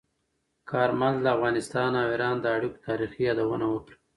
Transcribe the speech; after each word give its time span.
کارمل 0.69 1.15
د 1.21 1.25
افغانستان 1.35 1.91
او 1.99 2.05
ایران 2.13 2.35
د 2.41 2.45
اړیکو 2.55 2.83
تاریخي 2.87 3.21
یادونه 3.29 3.65
وکړه. 3.69 3.95